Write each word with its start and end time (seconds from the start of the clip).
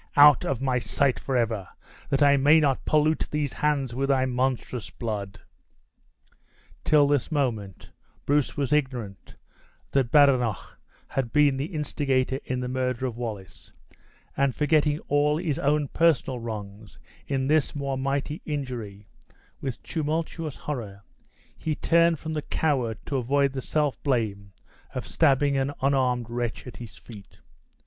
"Out 0.15 0.43
of 0.43 0.63
my 0.63 0.79
sight 0.79 1.19
forever, 1.19 1.67
that 2.09 2.23
I 2.23 2.35
may 2.35 2.59
not 2.59 2.85
pollute 2.85 3.27
these 3.29 3.53
hands 3.53 3.93
with 3.93 4.09
thy 4.09 4.25
monstrous 4.25 4.89
blood!" 4.89 5.41
Till 6.83 7.07
this 7.07 7.31
moment 7.31 7.91
Bruce 8.25 8.57
was 8.57 8.73
ignorant 8.73 9.35
that 9.91 10.09
Badenoch 10.09 10.79
had 11.09 11.31
been 11.31 11.55
the 11.57 11.65
instigator 11.75 12.39
in 12.45 12.61
the 12.61 12.67
murder 12.67 13.05
of 13.05 13.15
Wallace; 13.15 13.73
and 14.35 14.55
forgetting 14.55 14.97
all 15.01 15.37
his 15.37 15.59
own 15.59 15.87
person 15.89 16.33
wrongs 16.41 16.97
in 17.27 17.45
this 17.45 17.75
more 17.75 17.95
mighty 17.95 18.41
injury, 18.43 19.05
with 19.61 19.83
tumultuous 19.83 20.55
horror, 20.55 21.03
he 21.55 21.75
turned 21.75 22.17
from 22.17 22.33
the 22.33 22.41
coward 22.41 22.97
to 23.05 23.17
avoid 23.17 23.53
the 23.53 23.61
self 23.61 24.01
blame 24.01 24.51
of 24.95 25.05
stabbing 25.07 25.57
an 25.57 25.71
unarmed 25.79 26.27
wretch 26.27 26.65
at 26.65 26.77
his 26.77 26.97
feet. 26.97 27.37